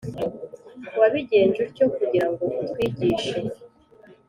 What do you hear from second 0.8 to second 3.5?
Wabigenje utyo kugira ngo utwigishe,